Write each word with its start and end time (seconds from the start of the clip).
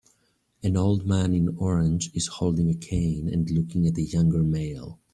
An 0.63 0.75
old 0.77 1.05
man 1.05 1.31
in 1.35 1.55
orange 1.59 2.09
is 2.15 2.25
holding 2.25 2.71
a 2.71 2.73
cane 2.73 3.29
and 3.31 3.47
looking 3.51 3.85
at 3.85 3.99
a 3.99 4.01
younger 4.01 4.41
male. 4.41 4.99